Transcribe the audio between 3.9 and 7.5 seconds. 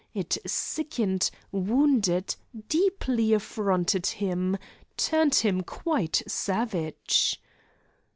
him; turned him quite savage.